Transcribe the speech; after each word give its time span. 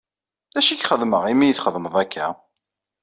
D 0.53 0.55
acu 0.59 0.71
i 0.71 0.75
ak-xedmeɣ 0.75 1.23
imi 1.31 1.43
iyi-txedmeḍ 1.45 1.95
akka? 2.03 2.27